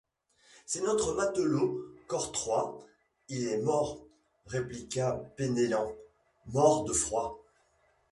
[0.65, 2.79] C’est notre matelot Cortrois!—
[3.29, 4.03] Il est mort,
[4.47, 5.95] répliqua Penellan,
[6.47, 7.37] mort de froid!